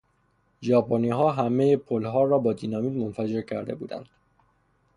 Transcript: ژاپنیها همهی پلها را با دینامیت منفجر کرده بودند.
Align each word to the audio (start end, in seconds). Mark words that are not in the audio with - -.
ژاپنیها 0.61 1.31
همهی 1.31 1.77
پلها 1.77 2.23
را 2.23 2.39
با 2.39 2.53
دینامیت 2.53 2.93
منفجر 2.93 3.41
کرده 3.41 3.75
بودند. 3.75 4.09